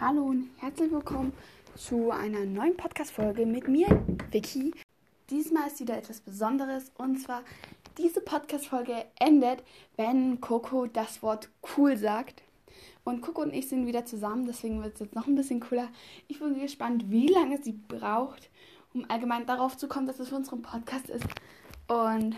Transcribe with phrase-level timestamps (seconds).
[0.00, 1.32] Hallo und herzlich willkommen
[1.76, 3.86] zu einer neuen Podcast-Folge mit mir,
[4.32, 4.74] Vicky.
[5.30, 7.44] Diesmal ist wieder etwas Besonderes und zwar
[7.96, 9.62] diese Podcast-Folge endet,
[9.96, 12.42] wenn Coco das Wort cool sagt.
[13.04, 15.88] Und Coco und ich sind wieder zusammen, deswegen wird es jetzt noch ein bisschen cooler.
[16.26, 18.50] Ich bin gespannt, wie lange sie braucht,
[18.94, 21.26] um allgemein darauf zu kommen, dass es für unseren Podcast ist.
[21.86, 22.34] Und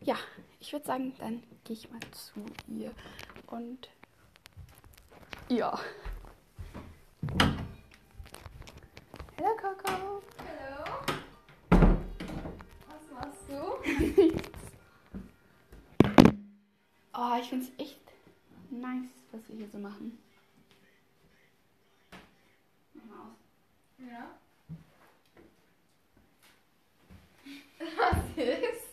[0.00, 0.14] ja,
[0.60, 2.92] ich würde sagen, dann gehe ich mal zu ihr
[3.48, 3.88] und
[5.48, 5.78] ja.
[9.36, 10.22] Hallo Coco.
[10.38, 10.84] Hallo.
[12.88, 14.38] Was machst du?
[17.20, 17.98] Oh, ich finde es echt
[18.70, 20.16] nice, was wir hier so machen.
[22.94, 23.38] Mach mal aus.
[23.98, 24.38] Ja.
[27.96, 28.84] Was ist?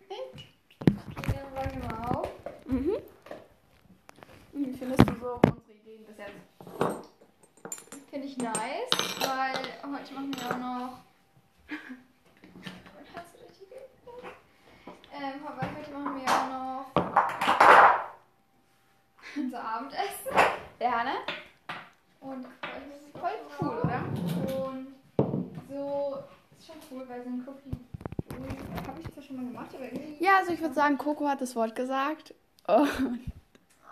[0.00, 0.46] Okay,
[1.26, 2.28] dann räum ich mal auf.
[2.64, 2.96] Mhm.
[4.54, 7.10] Wie findest du so unsere Ideen bis jetzt?
[8.36, 8.90] Finde ich nice,
[9.20, 9.56] weil
[9.96, 10.92] heute machen wir auch noch.
[13.14, 13.90] Hast du richtig gehört?
[15.14, 16.86] Ähm, weil heute machen wir auch noch
[19.36, 20.32] unser Abendessen.
[20.80, 21.14] Ja, ne?
[22.20, 22.52] Und das
[23.00, 24.00] ist voll cool, oder?
[24.54, 24.86] Und
[25.70, 26.18] so
[26.58, 27.70] ist schon cool, weil so ein Cookie.
[28.86, 30.22] Habe ich das schon mal gemacht, aber irgendwie.
[30.22, 32.34] Ja, also ich würde sagen, Coco hat das Wort gesagt.
[32.68, 32.86] Oh.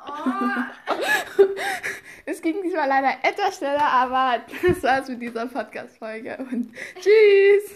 [0.06, 1.44] Oh,
[2.26, 7.70] Es ging diesmal leider etwas schneller, aber das war's mit dieser Podcast-Folge und tschüss!